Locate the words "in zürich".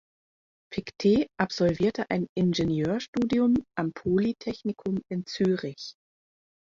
5.11-5.93